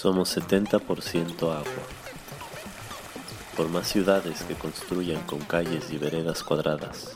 [0.00, 1.64] Somos 70% agua.
[3.56, 7.14] Por más ciudades que construyan con calles y veredas cuadradas,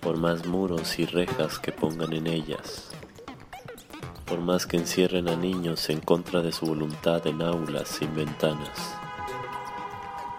[0.00, 2.88] por más muros y rejas que pongan en ellas,
[4.24, 8.94] por más que encierren a niños en contra de su voluntad en aulas sin ventanas,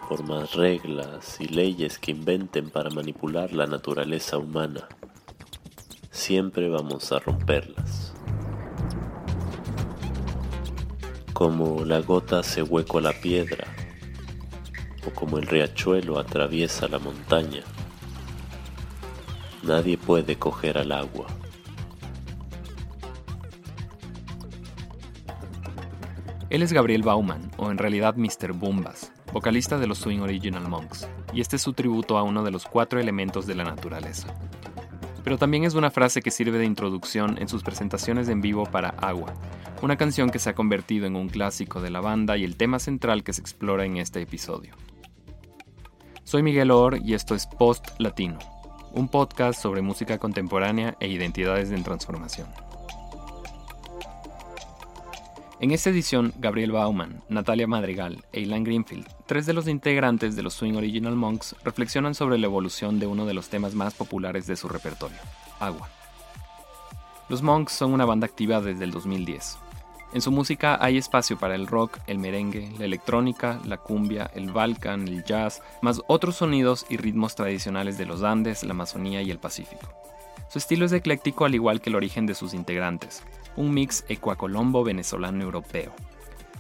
[0.09, 4.89] por más reglas y leyes que inventen para manipular la naturaleza humana,
[6.09, 8.10] siempre vamos a romperlas.
[11.41, 13.65] Como la gota hace hueco a la piedra,
[15.07, 17.63] o como el riachuelo atraviesa la montaña,
[19.63, 21.25] nadie puede coger al agua.
[26.51, 28.53] Él es Gabriel Bauman, o en realidad Mr.
[28.53, 32.51] Bumbas, vocalista de los Swing Original Monks, y este es su tributo a uno de
[32.51, 34.27] los cuatro elementos de la naturaleza.
[35.23, 38.89] Pero también es una frase que sirve de introducción en sus presentaciones en vivo para
[38.89, 39.33] Agua,
[39.81, 42.79] una canción que se ha convertido en un clásico de la banda y el tema
[42.79, 44.75] central que se explora en este episodio.
[46.23, 48.39] Soy Miguel Or y esto es Post Latino,
[48.93, 52.47] un podcast sobre música contemporánea e identidades en transformación.
[55.61, 60.41] En esta edición, Gabriel Bauman, Natalia Madrigal e Ilan Greenfield, tres de los integrantes de
[60.41, 64.47] los Swing Original Monks, reflexionan sobre la evolución de uno de los temas más populares
[64.47, 65.19] de su repertorio,
[65.59, 65.87] Agua.
[67.29, 69.59] Los Monks son una banda activa desde el 2010.
[70.15, 74.51] En su música hay espacio para el rock, el merengue, la electrónica, la cumbia, el
[74.51, 79.29] balkan, el jazz, más otros sonidos y ritmos tradicionales de los Andes, la Amazonía y
[79.29, 79.93] el Pacífico.
[80.49, 83.23] Su estilo es ecléctico al igual que el origen de sus integrantes,
[83.55, 85.93] un mix ecuacolombo venezolano europeo.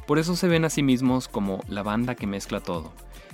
[0.07, 2.91] Por eso se ven a sí mismos como la banda que mezcla todo,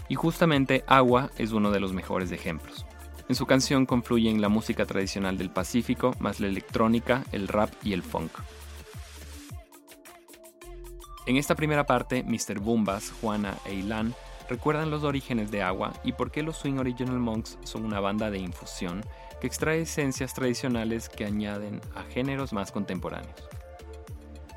[0.10, 2.86] y justamente Agua es uno de los mejores ejemplos.
[3.30, 7.94] En su canción confluyen la música tradicional del Pacífico más la electrónica, el rap y
[7.94, 8.32] el funk.
[11.26, 12.60] En esta primera parte, Mr.
[12.60, 14.16] Bumbas, Juana e Ilan
[14.50, 18.32] recuerdan los orígenes de Agua y por qué los Swing Original Monks son una banda
[18.32, 19.04] de infusión
[19.40, 23.36] que extrae esencias tradicionales que añaden a géneros más contemporáneos.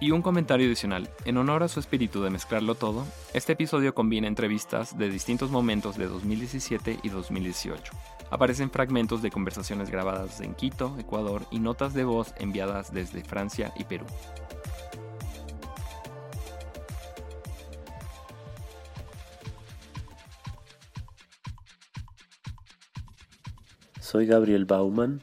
[0.03, 4.29] Y un comentario adicional, en honor a su espíritu de mezclarlo todo, este episodio combina
[4.29, 7.93] entrevistas de distintos momentos de 2017 y 2018.
[8.31, 13.75] Aparecen fragmentos de conversaciones grabadas en Quito, Ecuador y notas de voz enviadas desde Francia
[13.77, 14.07] y Perú.
[24.11, 25.23] Soy Gabriel Bauman.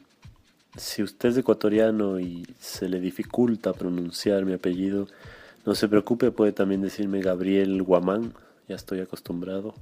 [0.74, 5.08] Si usted es ecuatoriano y se le dificulta pronunciar mi apellido,
[5.66, 8.32] no se preocupe, puede también decirme Gabriel Guamán,
[8.66, 9.74] ya estoy acostumbrado.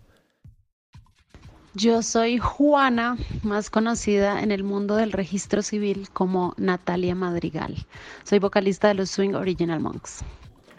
[1.74, 7.76] Yo soy Juana, más conocida en el mundo del registro civil como Natalia Madrigal.
[8.24, 10.24] Soy vocalista de los Swing Original Monks.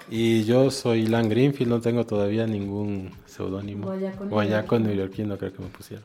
[0.10, 3.90] Y yo soy Lan Greenfield, no tengo todavía ningún seudónimo.
[4.30, 6.04] Guayaco neoyorquino creo que me pusieron.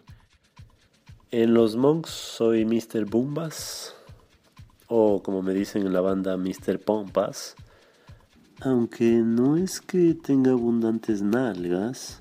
[1.35, 3.07] En los Monks soy Mr.
[3.07, 3.95] Bumbas,
[4.87, 6.79] o como me dicen en la banda, Mr.
[6.79, 7.57] Pompas.
[8.61, 12.21] Aunque no es que tenga abundantes nalgas,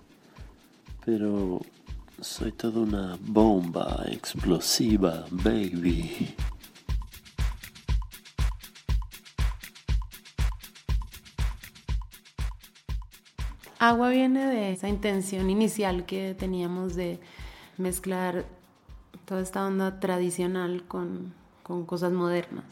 [1.03, 1.59] pero
[2.21, 6.33] soy toda una bomba explosiva, baby.
[13.77, 17.19] Agua viene de esa intención inicial que teníamos de
[17.77, 18.45] mezclar
[19.31, 21.33] toda esta onda tradicional con,
[21.63, 22.65] con cosas modernas.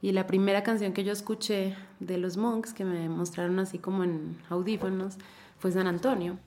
[0.00, 4.02] Y la primera canción que yo escuché de los Monks, que me mostraron así como
[4.02, 5.18] en audífonos,
[5.58, 6.38] fue San Antonio.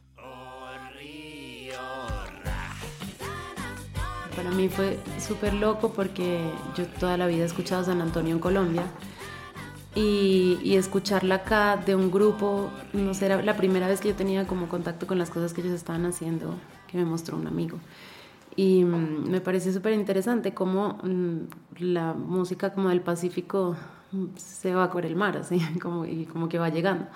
[4.35, 8.39] Para mí fue súper loco porque yo toda la vida he escuchado San Antonio en
[8.39, 8.85] Colombia
[9.93, 14.15] y, y, escucharla acá de un grupo, no sé, era la primera vez que yo
[14.15, 16.55] tenía como contacto con las cosas que ellos estaban haciendo,
[16.87, 17.77] que me mostró un amigo.
[18.55, 23.75] Y mm, me parece súper interesante cómo mm, la música como del Pacífico
[24.11, 27.07] mm, se va por el mar, así, como, y como que va llegando.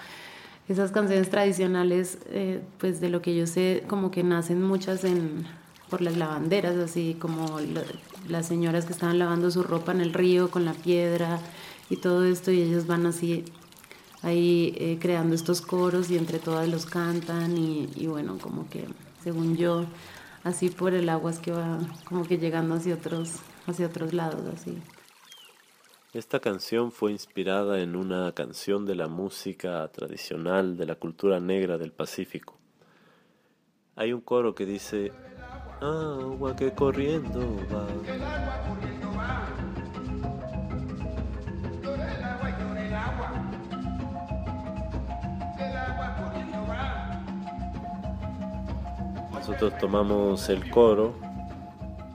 [0.67, 5.45] Esas canciones tradicionales, eh, pues de lo que yo sé, como que nacen muchas en,
[5.89, 7.59] por las lavanderas, así como
[8.27, 11.39] las señoras que estaban lavando su ropa en el río con la piedra
[11.89, 13.45] y todo esto, y ellos van así
[14.23, 18.85] ahí eh, creando estos coros y entre todas los cantan y, y bueno, como que
[19.23, 19.85] según yo
[20.47, 23.35] así por el agua es que va como que llegando hacia otros,
[23.65, 24.77] hacia otros lados, así.
[26.13, 31.77] Esta canción fue inspirada en una canción de la música tradicional de la cultura negra
[31.77, 32.57] del Pacífico.
[33.95, 35.11] Hay un coro que dice,
[35.81, 37.85] agua que corriendo va.
[49.47, 51.15] Nosotros tomamos el coro,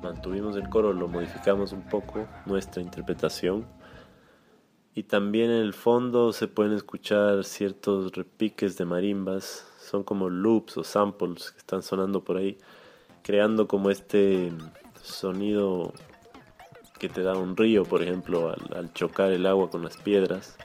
[0.02, 3.64] mantuvimos el coro, lo modificamos un poco, nuestra interpretación.
[4.94, 10.76] Y también en el fondo se pueden escuchar ciertos repiques de marimbas, son como loops
[10.76, 12.58] o samples que están sonando por ahí,
[13.22, 14.52] creando como este
[15.02, 15.94] sonido
[16.98, 20.58] que te da un río, por ejemplo, al, chocar el agua con las piedras.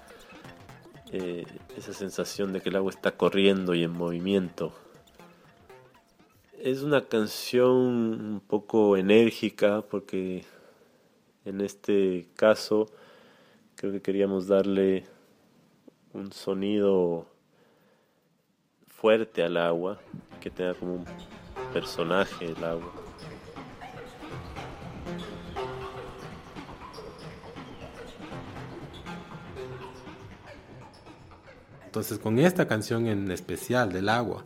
[1.13, 1.45] Eh,
[1.77, 4.73] esa sensación de que el agua está corriendo y en movimiento.
[6.59, 10.43] Es una canción un poco enérgica porque
[11.45, 12.87] en este caso
[13.75, 15.05] creo que queríamos darle
[16.13, 17.27] un sonido
[18.87, 19.99] fuerte al agua,
[20.41, 21.05] que tenga como un
[21.73, 22.91] personaje el agua.
[31.85, 34.43] Entonces con esta canción en especial del agua,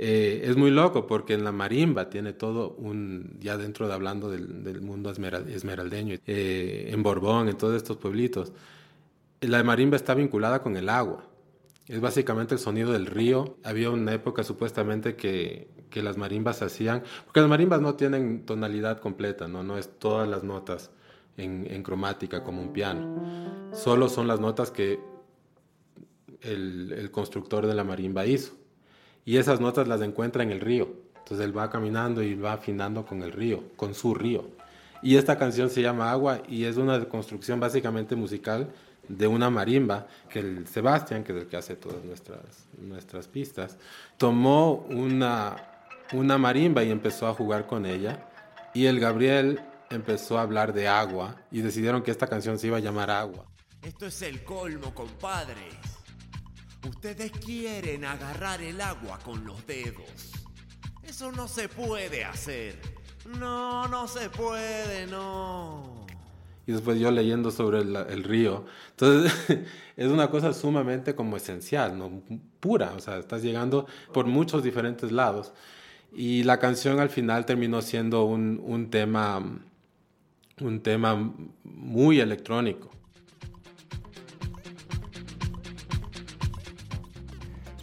[0.00, 4.30] eh, es muy loco porque en la marimba tiene todo un, ya dentro de hablando
[4.30, 8.52] del, mundo esmeraldeño, eh, en Borbón, en todos estos pueblitos,
[9.40, 11.24] la marimba está vinculada con el agua.
[11.88, 13.56] Es básicamente el sonido del río.
[13.64, 19.00] Había una época supuestamente que, que las marimbas hacían, porque las marimbas no tienen tonalidad
[19.00, 20.92] completa, no, no es todas las notas
[21.36, 23.72] en, cromática como un piano.
[23.72, 25.00] Solo son las notas que
[26.42, 28.58] el constructor de la marimba hizo
[29.28, 30.88] y esas notas las encuentra en el río.
[31.18, 34.48] Entonces él va caminando y va afinando con el río, con su río.
[35.02, 38.72] Y esta canción se llama Agua y es una construcción básicamente musical
[39.06, 42.40] de una marimba que el Sebastián, que es el que hace todas nuestras,
[42.80, 43.76] nuestras pistas,
[44.16, 45.56] tomó una,
[46.14, 48.30] una marimba y empezó a jugar con ella.
[48.72, 49.60] Y el Gabriel
[49.90, 53.44] empezó a hablar de agua y decidieron que esta canción se iba a llamar Agua.
[53.82, 55.68] Esto es el colmo, compadre.
[56.86, 60.32] Ustedes quieren agarrar el agua con los dedos.
[61.02, 62.78] Eso no se puede hacer.
[63.38, 66.06] No, no se puede, no.
[66.66, 68.64] Y después yo leyendo sobre el, río.
[68.90, 69.32] Entonces,
[69.96, 72.22] es una cosa sumamente como esencial, ¿no?
[72.60, 72.92] Pura.
[72.94, 75.52] O sea, estás llegando por muchos diferentes lados.
[76.12, 79.42] Y la canción al final terminó siendo un, un tema,
[80.60, 81.32] un tema
[81.64, 82.90] muy electrónico.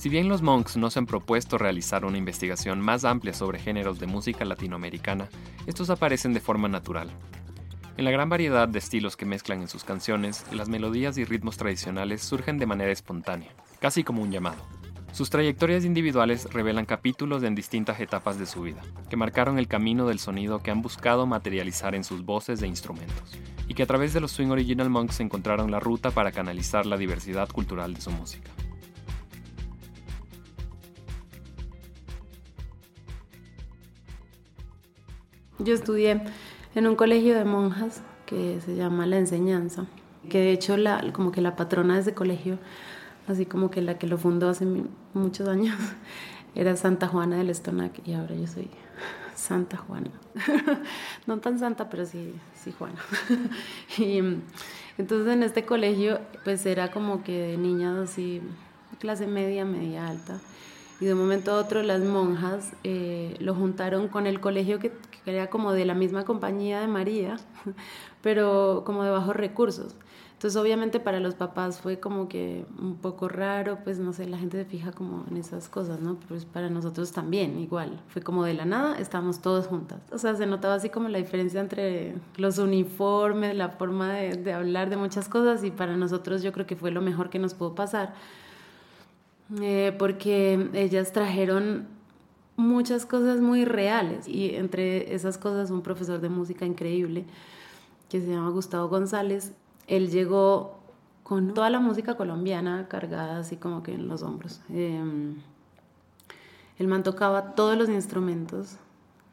[0.06, 3.98] Si bien los Monks no se han propuesto realizar una investigación más amplia sobre géneros
[3.98, 5.30] de música latinoamericana,
[5.66, 7.10] estos aparecen de forma natural.
[7.98, 11.58] En la gran variedad de estilos que mezclan en sus canciones, las melodías y ritmos
[11.58, 13.50] tradicionales surgen de manera espontánea,
[13.80, 14.62] casi como un llamado.
[15.12, 20.06] Sus trayectorias individuales revelan capítulos en distintas etapas de su vida, que marcaron el camino
[20.06, 24.14] del sonido que han buscado materializar en sus voces e instrumentos, y que a través
[24.14, 28.12] de los Swing Original Monks encontraron la ruta para canalizar la diversidad cultural de su
[28.12, 28.52] música.
[35.58, 36.22] Yo estudié
[36.76, 39.86] en un colegio de monjas que se llama La Enseñanza,
[40.30, 42.60] que de hecho la, como que la patrona de ese colegio,
[43.28, 44.68] así como que la que lo fundó hace
[45.14, 45.78] muchos años,
[46.56, 48.70] era Santa Juana del Estonac y ahora yo soy
[49.34, 50.12] Santa Juana.
[51.26, 53.00] no tan santa, pero sí, sí Juana.
[53.98, 54.18] y
[54.98, 58.42] entonces en este colegio pues era como que de niñas así,
[59.00, 60.42] clase media, media alta
[61.00, 64.92] y de un momento a otro las monjas eh, lo juntaron con el colegio que,
[64.92, 67.38] que, era como de la misma compañía de María,
[68.22, 69.96] pero como de bajos recursos.
[70.34, 74.38] Entonces obviamente para los papás fue como que un poco raro, pues no sé, la
[74.38, 76.18] gente se fija como en esas cosas, ¿no?
[76.28, 80.02] Pues para nosotros también, igual, fue como de la nada, estábamos todos juntas.
[80.12, 84.54] O sea, se notaba así como la diferencia entre los uniformes, la forma de, de
[84.54, 87.54] hablar de muchas cosas y para nosotros yo creo que fue lo mejor que nos
[87.54, 88.14] pudo pasar
[89.62, 91.88] eh, porque ellas trajeron
[92.58, 97.26] muchas cosas muy reales y entre esas cosas un profesor de música increíble
[98.10, 99.54] que se llama Gustavo González,
[99.88, 100.80] él llegó
[101.24, 104.62] con toda la música colombiana cargada así como que en los hombros.
[104.70, 105.02] Eh,
[106.78, 108.78] el man tocaba todos los instrumentos,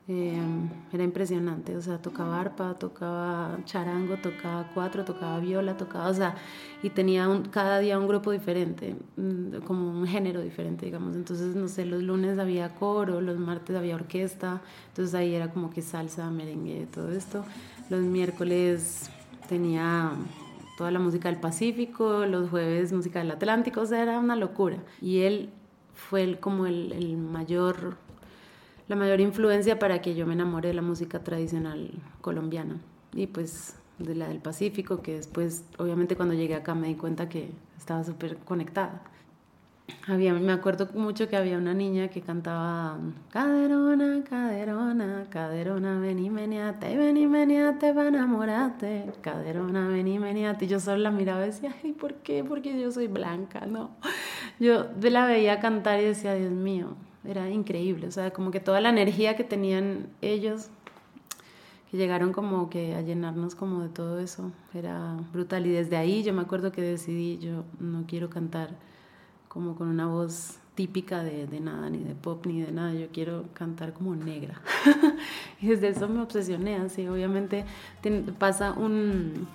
[0.09, 6.15] Em, era impresionante, o sea, tocaba arpa, tocaba charango, tocaba cuatro, tocaba viola, tocaba, o
[6.15, 6.35] sea,
[6.83, 11.15] y tenía cada día un grupo diferente, mm, como un género diferente, digamos.
[11.15, 15.71] Entonces, no sé, los lunes había coro, los martes había orquesta, entonces ahí era como
[15.71, 17.45] que salsa, merengue, todo esto.
[17.89, 19.09] Los miércoles
[19.49, 20.13] tenía
[20.77, 24.79] toda la música del Pacífico, los jueves música del Atlántico, o sea, era una locura.
[25.01, 25.51] Y él
[25.95, 27.99] fue el, como el, el mayor
[28.89, 32.77] la mayor influencia para que yo me enamore de la música tradicional colombiana
[33.15, 37.29] y pues de la del Pacífico, que después, obviamente cuando llegué acá me di cuenta
[37.29, 39.03] que estaba súper conectada.
[40.09, 42.99] había, me acuerdo mucho que había una niña que cantaba
[43.31, 50.65] Caderona, caderona, caderona, ven y meniate, ven y meniate para enamorarte, caderona, ven y meniate.
[50.65, 52.45] Y yo solo la miraba y decía, ay, ¿por qué?
[52.45, 53.91] Porque yo soy blanca, ¿no?
[54.59, 56.95] Yo la veía cantar y decía, Dios mío,
[57.25, 60.71] era increíble, o sea, como que toda la energía que tenían ellos,
[61.91, 65.67] que llegaron como que a llenarnos como de todo eso, era brutal.
[65.67, 68.71] Y desde ahí yo me acuerdo que decidí, yo no quiero cantar
[69.49, 72.95] como con una voz típica de, de, nada, ni de pop, ni de nada.
[72.95, 74.61] Yo quiero cantar como negra.
[75.61, 77.07] y desde eso me obsesioné, así.
[77.07, 77.67] Obviamente
[78.39, 79.47] pasa un,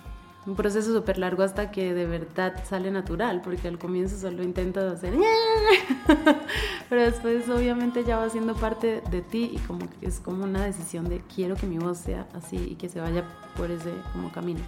[0.48, 4.94] un proceso súper largo hasta que de verdad sale natural, porque al comienzo solo intentas
[4.94, 5.14] hacer...
[6.90, 10.66] Pero después obviamente ya va siendo parte de ti y como que es como una
[10.66, 13.26] decisión de quiero que mi voz sea así y que se vaya
[13.58, 14.62] por ese como camino.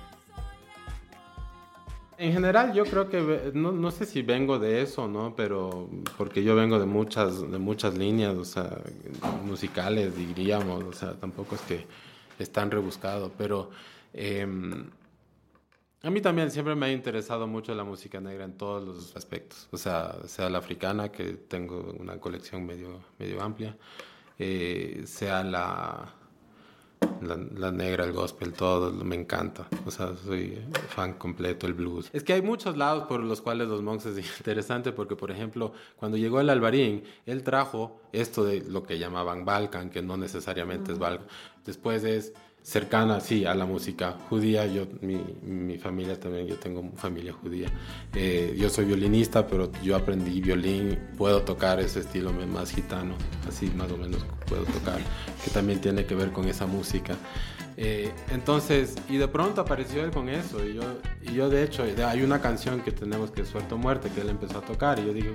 [2.17, 5.33] En general yo creo que, no, no, sé si vengo de eso, ¿no?
[5.38, 8.81] Pero porque yo vengo de muchas, de muchas líneas, o sea,
[9.45, 11.88] musicales, diríamos, o sea, tampoco es que
[12.38, 13.69] es tan rebuscado, pero
[14.12, 14.89] em,
[16.01, 19.68] a mí también siempre me ha interesado mucho la música negra en todos los aspectos,
[19.72, 23.75] o sea, sea la africana, que tengo una colección medio, medio amplia,
[24.38, 26.13] eh, sea la
[27.22, 29.68] la, negra, el gospel, todo, me encanta.
[29.86, 32.10] O sea, soy fan completo, el blues.
[32.13, 35.74] Es que hay muchos lados por los cuales los monks es interesante, porque, por ejemplo,
[35.98, 40.91] cuando llegó el albarín, él trajo esto de lo que llamaban Balkan, que no necesariamente
[40.91, 41.27] es Balkan.
[41.65, 44.65] Después es cercana, sí, a la música judía.
[44.65, 47.67] Yo, mi, mi familia también, yo tengo familia judía.
[48.13, 53.15] Eh, yo soy violinista, pero yo aprendí violín, puedo tocar ese estilo más gitano,
[53.47, 54.99] así más o menos puedo tocar,
[55.43, 57.15] que también tiene que ver con esa música.
[57.81, 60.81] Eh, entonces, y de pronto apareció él con eso, y yo,
[61.21, 64.29] y yo de hecho, hay una canción que tenemos que es Suelto Muerte, que él
[64.29, 65.29] empezó a tocar, y yo digo,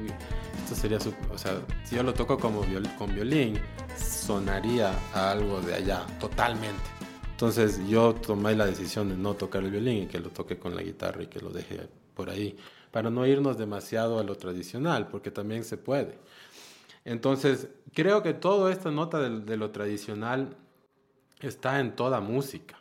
[0.62, 1.52] esto sería, su, o sea,
[1.84, 2.62] si yo lo toco como
[2.98, 3.58] con violín,
[3.96, 6.82] sonaría a algo de allá, totalmente.
[7.44, 10.74] Entonces yo tomé la decisión de no tocar el violín y que lo toque con
[10.74, 11.78] la guitarra y que lo deje
[12.14, 12.56] por ahí,
[12.90, 16.16] para no irnos demasiado a lo tradicional, porque también se puede.
[17.04, 20.56] Entonces, creo que toda esta nota de, lo tradicional
[21.38, 22.78] está en toda música.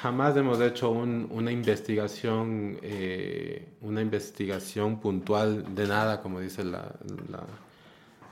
[0.00, 6.94] Jamás hemos hecho una investigación, eh, una investigación puntual de nada, como dice la,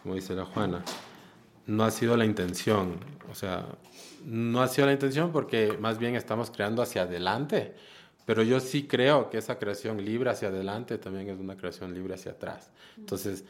[0.04, 0.84] como dice la Juana.
[1.66, 3.00] No ha sido la intención.
[3.28, 3.66] O sea,
[4.26, 7.74] no ha sido la intención porque más bien estamos creando hacia adelante.
[8.24, 12.14] Pero yo sí creo que esa creación libre hacia adelante también es una creación libre
[12.14, 12.72] hacia atrás.
[12.98, 13.44] Entonces,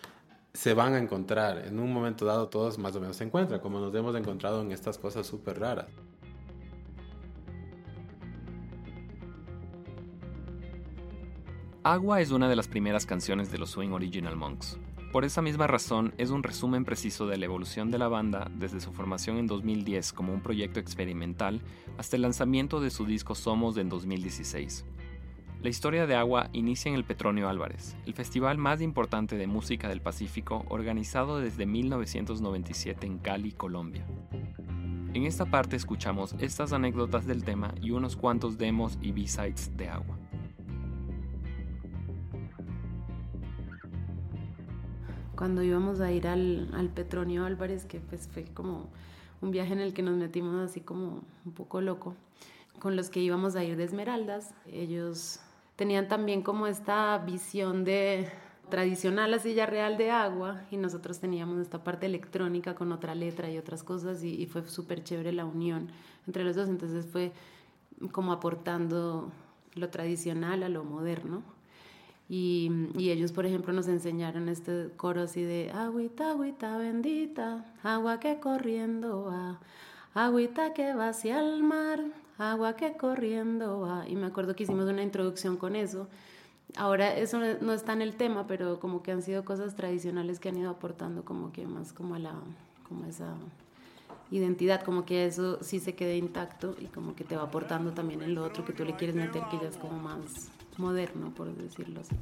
[0.53, 1.65] se van a encontrar.
[1.67, 4.71] En un momento dado todos más o menos se encuentran, como nos hemos encontrado en
[4.71, 5.87] estas cosas súper raras.
[11.83, 14.77] Agua es una de las primeras canciones de los Swing Original Monks.
[15.13, 18.81] Por esa misma razón, es un resumen preciso de la evolución de la banda desde
[18.81, 21.63] su formación en 2010 como un proyecto experimental
[21.97, 24.85] hasta el lanzamiento de su disco Somos en 2016.
[25.63, 29.89] La historia de Agua inicia en el Petronio Álvarez, el festival más importante de música
[29.89, 34.07] del Pacífico organizado desde 1997 en Cali, Colombia.
[35.15, 39.89] En esta parte escuchamos estas anécdotas del tema y unos cuantos demos y b-sides de
[39.89, 40.19] Agua.
[45.37, 48.89] Cuando íbamos a ir al, al Petronio Álvarez, que pues fue como
[49.41, 52.15] un viaje en el que nos metimos así como un poco loco,
[52.79, 54.55] con los que íbamos a ir de Esmeraldas.
[54.67, 55.41] Ellos
[55.77, 58.29] tenían también como esta visión de
[58.71, 63.49] tradicional la silla real de agua y nosotros teníamos esta parte electrónica con otra letra
[63.49, 65.89] y otras cosas y, y fue súper chévere la unión
[66.27, 67.33] entre los dos, entonces fue
[68.11, 69.31] como aportando
[69.75, 71.43] lo tradicional a lo moderno.
[72.29, 78.19] Y, y, ellos, por ejemplo, nos enseñaron este coro así de agüita, agüita bendita, agua
[78.19, 79.61] que corriendo va,
[80.13, 82.01] agüita que va hacia el mar,
[82.37, 84.09] agua que corriendo va.
[84.09, 86.09] Y me acuerdo que hicimos una introducción con eso.
[86.77, 90.49] Ahora eso no está en el tema, pero como que han sido cosas tradicionales que
[90.49, 92.35] han ido aportando como que más como a la,
[92.89, 93.35] como esa
[94.31, 98.23] identidad, como que eso sí se quede intacto y como que te va aportando también
[98.23, 101.55] en lo otro que tú le quieres meter, que ya es como más moderno, por
[101.55, 102.17] decirlo así.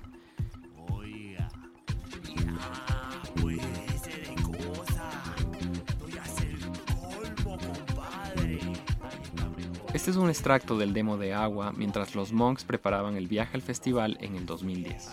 [9.94, 13.62] Este es un extracto del demo de Agua mientras los monks preparaban el viaje al
[13.62, 15.10] festival en el 2010.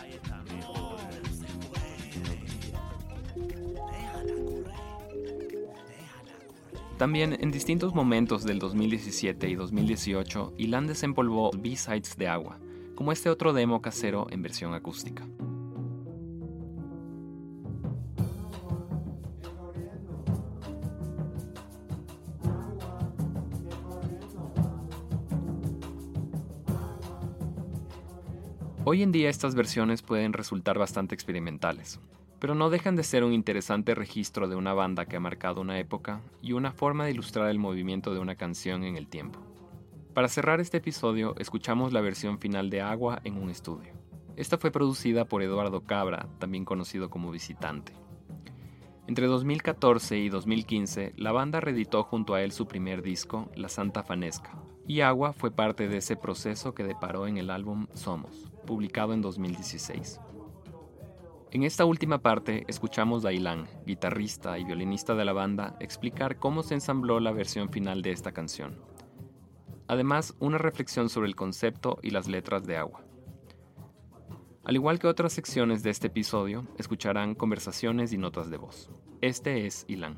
[7.01, 12.59] También en distintos momentos del 2017 y 2018, Ilan desempolvó B-Sides de Agua,
[12.93, 15.25] como este otro demo casero en versión acústica.
[28.85, 31.99] Hoy en día estas versiones pueden resultar bastante experimentales,
[32.41, 35.77] pero no dejan de ser un interesante registro de una banda que ha marcado una
[35.77, 39.39] época y una forma de ilustrar el movimiento de una canción en el tiempo.
[40.15, 43.93] Para cerrar este episodio, escuchamos la versión final de Agua en un estudio.
[44.37, 47.93] Esta fue producida por Eduardo Cabra, también conocido como Visitante.
[49.05, 54.01] Entre 2014 y 2015, la banda reeditó junto a él su primer disco, La Santa
[54.01, 54.57] Fanesca,
[54.87, 59.21] y Agua fue parte de ese proceso que deparó en el álbum Somos, publicado en
[59.21, 60.19] 2016.
[61.53, 66.63] En esta última parte escuchamos a Ilan, guitarrista y violinista de la banda, explicar cómo
[66.63, 68.79] se ensambló la versión final de esta canción.
[69.87, 73.03] Además, una reflexión sobre el concepto y las letras de agua.
[74.63, 78.89] Al igual que otras secciones de este episodio, escucharán conversaciones y notas de voz.
[79.19, 80.17] Este es Ilan.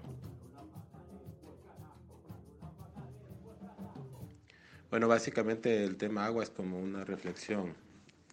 [4.92, 7.74] Bueno, básicamente el tema agua es como una reflexión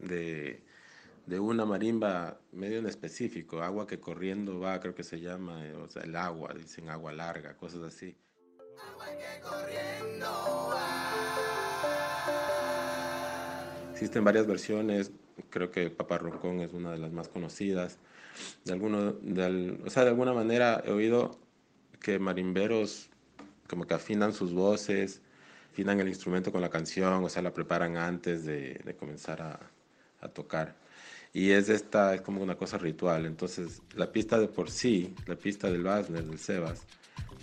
[0.02, 0.62] de
[1.26, 5.74] de una marimba medio en específico, agua que corriendo va, creo que se llama, eh,
[5.74, 8.16] o sea, el agua, dicen agua larga, cosas así.
[8.92, 11.10] Agua que corriendo va.
[13.92, 15.12] Existen varias versiones,
[15.50, 17.98] creo que Papá Roncón es una de las más conocidas.
[18.64, 21.38] De, alguno, de, o sea, de alguna manera he oído
[22.00, 23.10] que marimberos
[23.68, 25.20] como que afinan sus voces,
[25.70, 29.60] afinan el instrumento con la canción, o sea, la preparan antes de, de comenzar a,
[30.20, 30.74] a tocar
[31.32, 33.26] y es esta, es como una cosa ritual.
[33.26, 36.86] Entonces, la pista de por sí, la pista del Basner, del Sebas,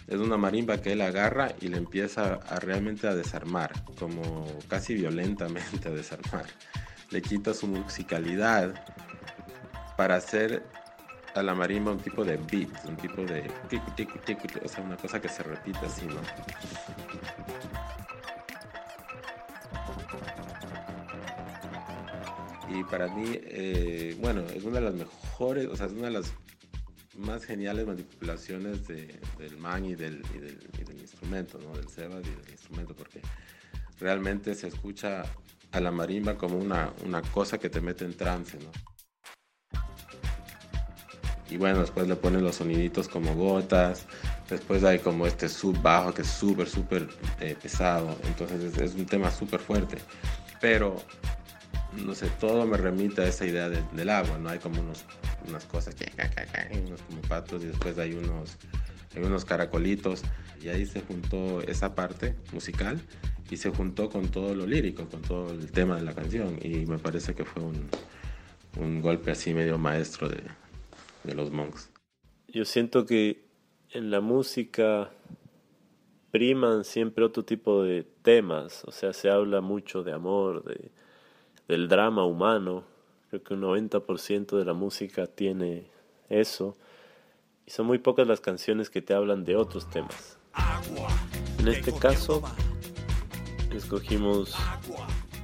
[0.07, 4.93] es una marimba que él agarra y le empieza a realmente a desarmar, como casi
[4.93, 6.45] violentamente a desarmar.
[7.09, 8.85] Le quita su musicalidad
[9.97, 10.63] para hacer
[11.35, 13.49] a la marimba un tipo de beat, un tipo de
[14.63, 16.21] o sea, una cosa que se repite así, ¿no?
[22.79, 26.11] Y para mí, eh, bueno, es una de las mejores, o sea, es una de
[26.11, 26.31] las
[27.15, 30.37] más geniales manipulaciones de, del man y del, y
[30.83, 31.75] del, instrumento, ¿no?
[31.75, 33.21] Del Seba y del instrumento, porque
[33.99, 35.23] realmente se escucha
[35.71, 38.71] a la marimba como una, una cosa que te mete en trance, ¿no?
[41.49, 44.05] Y bueno, después le ponen los soniditos como gotas,
[44.49, 47.07] después hay como este sub bajo que es súper, súper
[47.39, 49.97] eh, pesado, entonces es, es un tema súper fuerte,
[50.59, 50.97] pero
[52.05, 54.49] no sé, todo me remite a esa idea del agua, ¿no?
[54.49, 55.05] Hay como unos,
[55.47, 56.11] unas cosas que,
[56.85, 58.57] unos como patos y después hay unos,
[59.15, 60.23] hay unos caracolitos
[60.61, 62.99] y ahí se juntó esa parte musical
[63.49, 66.85] y se juntó con todo lo lírico, con todo el tema de la canción y
[66.85, 67.89] me parece que fue un,
[68.79, 70.43] un golpe así medio maestro de,
[71.23, 71.89] de los monks.
[72.47, 73.45] Yo siento que
[73.91, 75.11] en la música
[76.31, 80.91] priman siempre otro tipo de temas, o sea, se habla mucho de amor, de
[81.67, 82.83] del drama humano.
[83.29, 85.87] Creo que un 90% de la música tiene
[86.29, 86.77] eso.
[87.65, 90.37] Y son muy pocas las canciones que te hablan de otros temas.
[91.59, 92.41] En este caso,
[93.75, 94.55] escogimos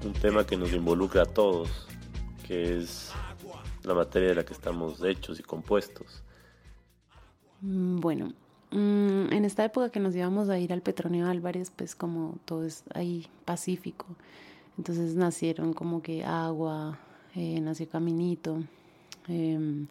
[0.06, 1.88] un tema que nos involucra a todos,
[2.48, 3.12] que es
[3.84, 6.24] la materia de la que estamos hechos y compuestos.
[7.62, 8.34] Mm, bueno,
[8.72, 12.66] mm, en esta época que nos íbamos a ir al Petronio Álvarez, pues como todo
[12.66, 14.06] es ahí pacífico,
[14.78, 17.00] entonces nacieron como que agua,
[17.36, 18.64] eh, nació caminito.
[19.28, 19.88] Em,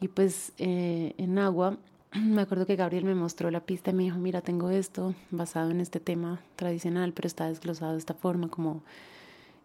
[0.00, 1.78] y pues eh, en agua,
[2.14, 5.70] me acuerdo que Gabriel me mostró la pista y me dijo, mira, tengo esto basado
[5.70, 8.82] en este tema tradicional, pero está desglosado de esta forma, como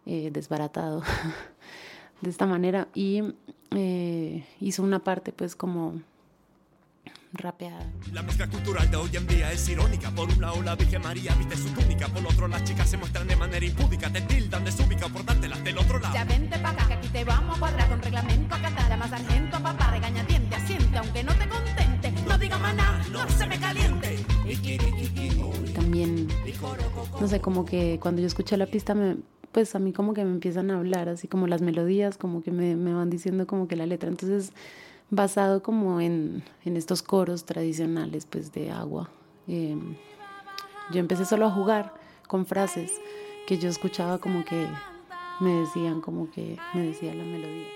[0.06, 1.02] eh, desbaratado,
[2.20, 2.88] de esta manera.
[2.94, 3.22] Y
[4.60, 6.00] hizo una parte pues como
[7.34, 7.90] rapeada.
[8.12, 10.10] La mezcla cultural de hoy en día es irónica.
[10.10, 13.26] Por un lado la Virgen María viste su túnica, por otro las chicas se muestran
[13.26, 16.14] de manera impúdica, te tildan de súbica por darte las del otro lado.
[16.14, 19.60] Ya vente pa' acá que aquí te vamos a cuadrar con reglamento, acá llama sargento,
[19.60, 24.24] papá, regañadiente, asiente, aunque no te contente, no diga maná, no se me caliente.
[25.74, 26.28] También,
[27.20, 29.16] no sé, como que cuando yo escuché la pista me,
[29.50, 32.50] pues a mí como que me empiezan a hablar, así como las melodías, como que
[32.50, 34.08] me, me van diciendo como que la letra.
[34.08, 34.52] Entonces
[35.10, 39.10] basado como en, en estos coros tradicionales pues de agua.
[39.46, 39.96] Em,
[40.90, 41.94] yo empecé solo a jugar
[42.26, 43.00] con frases
[43.46, 44.66] que yo escuchaba como que
[45.40, 47.68] me decían, como que me decía la melodía.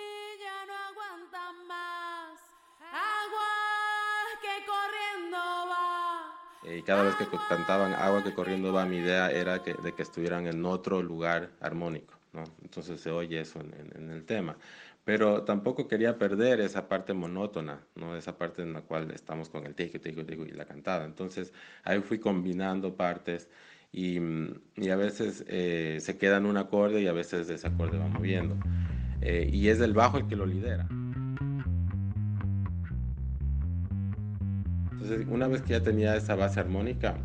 [6.71, 10.03] Y cada vez que cantaban Agua que corriendo va, mi idea era que, de que
[10.03, 12.45] estuvieran en otro lugar armónico, ¿no?
[12.63, 14.55] Entonces se oye eso en, en el tema
[15.09, 18.15] pero tampoco quería perder esa parte monótona, ¿no?
[18.15, 21.07] esa parte en la cual estamos con el tico, tico, tico y la cantada.
[21.07, 23.49] Entonces ahí fui combinando partes
[23.91, 24.19] y,
[24.77, 28.07] y a veces eh, se queda en un acorde y a veces ese acorde va
[28.07, 28.59] moviendo.
[29.23, 30.87] eh, y es el bajo el que lo lidera.
[34.93, 37.17] Entonces, una vez que ya tenía esa base armónica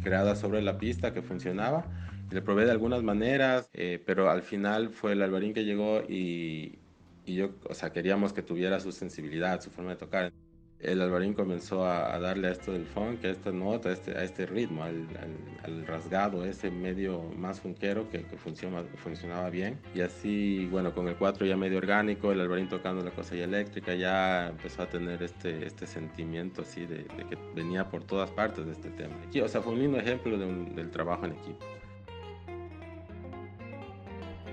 [0.00, 1.86] creada sobre la pista que funcionaba,
[2.30, 6.85] le probé de algunas maneras, eh, pero al final fue el Alvarín que llegó y,
[7.26, 10.32] y yo, o sea, queríamos que tuviera su sensibilidad, su forma de tocar
[10.80, 14.22] el Alvarín comenzó a, darle a esto del funk, a esta nota, a este, a
[14.24, 19.78] este ritmo, al, rasgado, ese medio más funkero que, que funcionaba bien.
[19.94, 23.44] Y así, bueno, con el 4 ya medio orgánico, el Alvarín tocando la cosa ya
[23.44, 28.66] eléctrica, ya empezó a tener este, este sentimiento así de, que venía por todas partes
[28.66, 29.14] de este tema.
[29.42, 31.64] o sea, fue un lindo ejemplo del trabajo en equipo.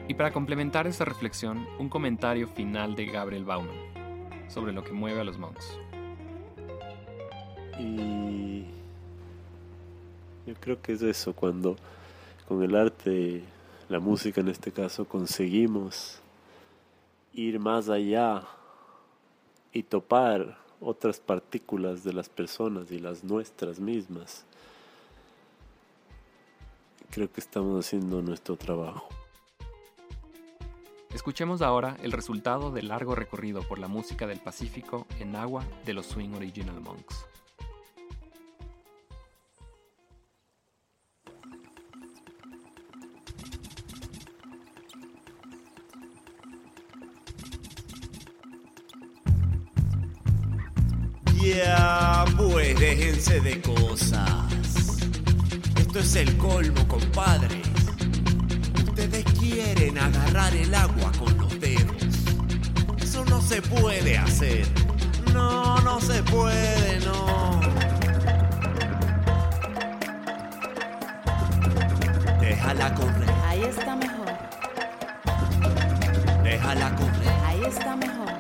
[0.08, 3.94] Y para complementar esta reflexión, un comentario final de Gabriel Bauman
[4.50, 5.80] sobre lo que mueve a los monks.
[7.80, 8.66] Y
[10.46, 11.78] yo creo que es eso, cuando
[12.48, 13.44] con el arte,
[13.88, 16.20] la música en este caso, conseguimos
[17.34, 18.44] ir más allá
[19.72, 24.46] y topar otras partículas de las personas y las nuestras mismas.
[27.10, 29.08] Creo que estamos haciendo nuestro trabajo.
[31.24, 35.94] Escuchemos ahora el resultado del largo recorrido por la música del Pacífico en agua de
[35.94, 37.26] los Swing Original Monks.
[51.42, 54.28] Ya, pues déjense de cosas.
[55.78, 57.62] Esto es el colmo, compadre.
[58.96, 62.04] Ustedes quieren agarrar el agua con los dedos.
[63.02, 64.68] Eso no se puede hacer.
[65.34, 67.60] No, no se puede, no.
[72.40, 73.32] Déjala correr.
[73.48, 74.32] Ahí está mejor.
[76.44, 77.34] Déjala correr.
[77.48, 78.32] Ahí está mejor.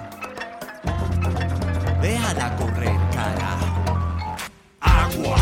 [1.99, 3.83] Déjala correr, carajo.
[4.81, 5.37] Agua,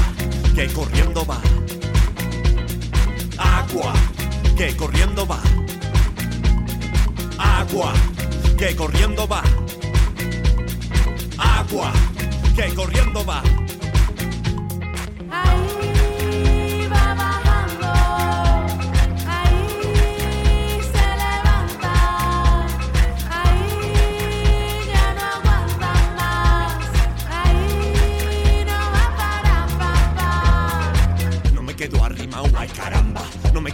[0.55, 1.41] que corriendo va.
[4.61, 5.41] Que corriendo va.
[7.39, 7.93] Agua,
[8.59, 9.41] que corriendo va.
[11.39, 11.91] Agua,
[12.55, 13.60] que corriendo va.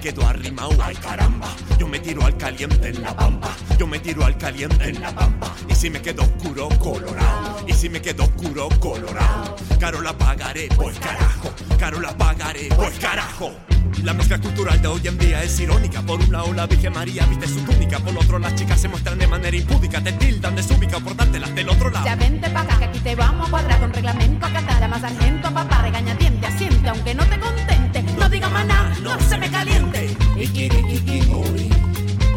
[0.08, 1.48] Quedo arrimado, ay caramba.
[1.78, 3.50] Yo me tiro al caliente en la bamba.
[3.78, 5.54] Yo me tiro al caliente en la bamba.
[5.68, 7.66] Y si me quedo oscuro, colorado.
[7.68, 9.58] Y si me quedo oscuro, colorado.
[9.78, 11.54] Caro la pagaré, pues carajo.
[11.78, 13.52] Caro la pagaré, pues carajo.
[14.04, 16.02] La mezcla cultural de hoy en día es irónica.
[16.02, 18.00] Por un lado, la Virgen María viste su túnica.
[18.00, 20.02] Por otro, las chicas se muestran de manera impúdica.
[20.02, 22.06] Te tildan de súbica por dártelas del otro lado.
[22.06, 24.80] Ya vente pa' acá que aquí te vamos a cuadrar con reglamento a catar.
[24.80, 28.04] Llama sargento a papá, regaña diente, asiente, aunque no te contente.
[28.18, 30.16] No diga maná, no se me caliente.
[30.38, 31.70] Ikirikiki, boy.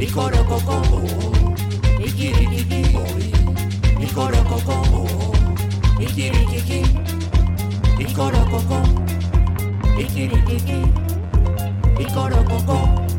[0.00, 0.82] Y coro coco,
[1.98, 3.32] Ikirikiki, boy.
[3.98, 4.82] Y coro coco,
[6.00, 7.10] Ikirikiki
[12.00, 13.09] y corococo.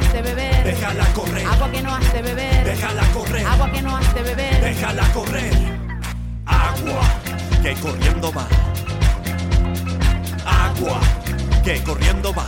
[0.00, 1.46] Has de beber, Déjala correr.
[1.46, 3.46] agua que no has de beber, Déjala correr.
[3.46, 5.52] agua que no has de beber, Déjala correr.
[6.46, 7.02] Agua
[7.62, 8.46] que corriendo va.
[10.46, 11.00] Agua
[11.64, 12.46] que corriendo va.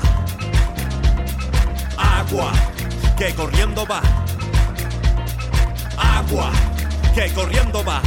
[1.99, 2.53] Agua
[3.19, 4.01] que corriendo va.
[5.99, 6.51] Agua
[7.15, 8.01] que corriendo va.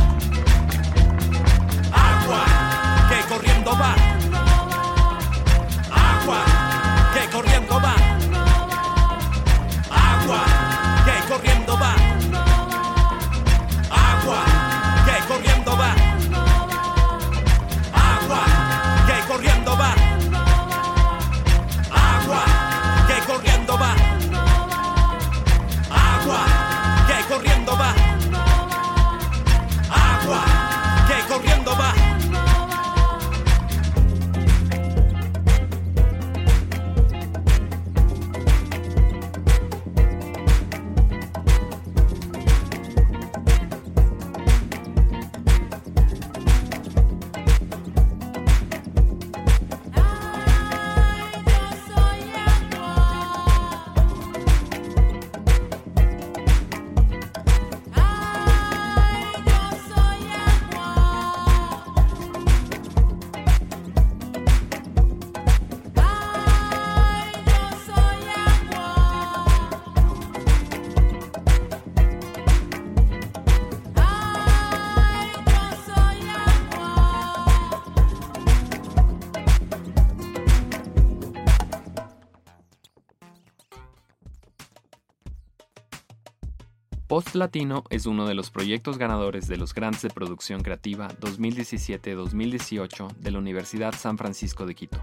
[87.36, 93.32] Latino es uno de los proyectos ganadores de los Grants de Producción Creativa 2017-2018 de
[93.32, 95.02] la Universidad San Francisco de Quito,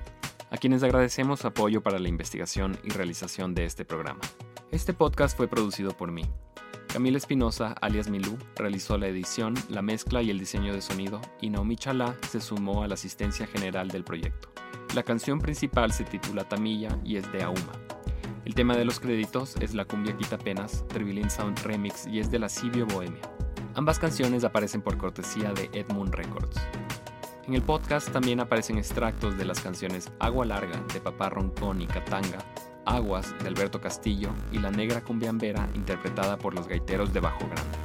[0.51, 4.21] a quienes agradecemos apoyo para la investigación y realización de este programa.
[4.71, 6.23] Este podcast fue producido por mí.
[6.93, 11.51] Camila Espinosa, alias Milú, realizó la edición, la mezcla y el diseño de sonido, y
[11.51, 14.53] Naomi Chalá se sumó a la asistencia general del proyecto.
[14.95, 17.73] La canción principal se titula Tamilla y es de Auma.
[18.51, 22.33] El tema de los créditos es la cumbia Quita Penas, Trevilin Sound Remix y es
[22.33, 23.21] de la Sibio Bohemia.
[23.77, 26.61] Ambas canciones aparecen por cortesía de Edmund Records.
[27.47, 31.87] En el podcast también aparecen extractos de las canciones Agua Larga de Papá Roncón y
[31.87, 32.39] Catanga,
[32.87, 37.79] Aguas de Alberto Castillo y La Negra Cumbiambera interpretada por los gaiteros de Bajo Grande.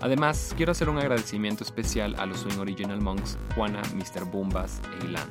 [0.00, 4.24] Además, quiero hacer un agradecimiento especial a los Swing Original Monks, Juana, Mr.
[4.24, 5.28] Bumbas e Ilan,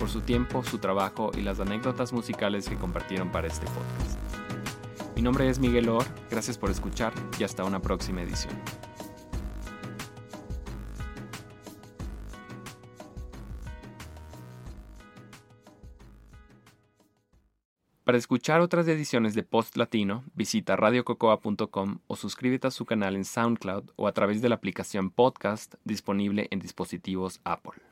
[0.00, 4.18] por su tiempo, su trabajo y las anécdotas musicales que compartieron para este podcast.
[5.14, 8.54] Mi nombre es Miguel Or, gracias por escuchar y hasta una próxima edición.
[18.04, 23.24] Para escuchar otras ediciones de Post Latino, visita radiococoa.com o suscríbete a su canal en
[23.24, 27.89] SoundCloud o a través de la aplicación Podcast disponible en dispositivos Apple.